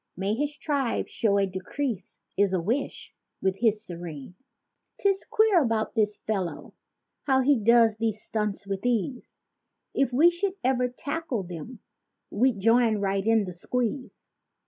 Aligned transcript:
May 0.17 0.33
his 0.33 0.57
tribe 0.57 1.07
show 1.09 1.37
a 1.37 1.45
decrease 1.45 2.21
is 2.35 2.53
a 2.55 2.59
wish, 2.59 3.13
with 3.39 3.61
us 3.63 3.83
serene. 3.83 4.33
'Tis 4.99 5.27
queer 5.29 5.61
about 5.61 5.93
this 5.93 6.17
fellow—how 6.17 7.41
he 7.41 7.59
does 7.59 7.97
these 7.97 8.19
stunts 8.19 8.65
with 8.65 8.83
ease— 8.83 9.37
If 9.93 10.11
we 10.11 10.31
should 10.31 10.55
ever 10.63 10.87
tackle 10.87 11.43
them 11.43 11.81
we'd 12.31 12.59
join 12.59 12.97
right 12.97 13.23
in 13.23 13.45
the 13.45 13.53
squeeze. 13.53 14.27